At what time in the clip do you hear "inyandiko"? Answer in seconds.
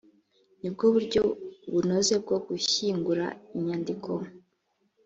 3.57-4.11